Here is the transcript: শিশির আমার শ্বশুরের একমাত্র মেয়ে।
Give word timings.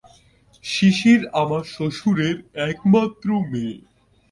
শিশির 0.63 1.21
আমার 1.33 1.63
শ্বশুরের 1.73 2.35
একমাত্র 2.69 3.27
মেয়ে। 3.51 3.75